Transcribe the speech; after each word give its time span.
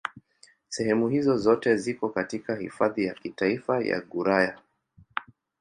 Sehemu 0.67 1.07
hizo 1.09 1.37
zote 1.37 1.77
ziko 1.77 2.09
katika 2.09 2.55
Hifadhi 2.55 3.05
ya 3.05 3.13
Kitaifa 3.13 3.81
ya 3.83 4.01
Gouraya. 4.01 4.57